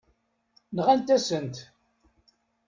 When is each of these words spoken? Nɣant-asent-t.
Nɣant-asent-t. 0.75 1.57